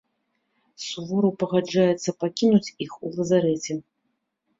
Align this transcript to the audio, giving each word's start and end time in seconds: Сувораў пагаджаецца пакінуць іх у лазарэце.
Сувораў 0.85 1.33
пагаджаецца 1.43 2.13
пакінуць 2.23 2.73
іх 2.87 2.91
у 3.11 3.13
лазарэце. 3.19 3.77